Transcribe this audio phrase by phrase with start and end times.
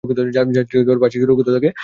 [0.35, 1.71] জাহাজের পাশটি সুরক্ষিত রাখো।